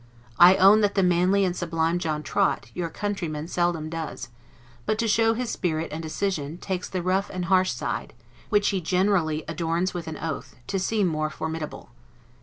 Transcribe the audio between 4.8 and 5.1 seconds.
but, to